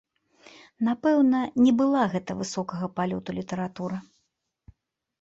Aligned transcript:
Напэўна 0.87 1.43
не 1.67 1.75
была 1.83 2.03
гэта 2.15 2.31
высокага 2.41 2.93
палёту 2.99 3.29
літаратура. 3.39 3.97